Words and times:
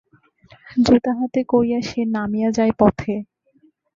জুতা 0.77 1.11
হাতে 1.19 1.41
করিয়া 1.51 1.79
সে 1.81 2.01
নামিয়া 2.15 2.49
যায় 2.57 2.73
পথে। 2.79 3.13